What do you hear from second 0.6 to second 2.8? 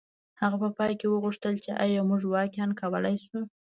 په پای کې وپوښتل چې ایا موږ واقعیا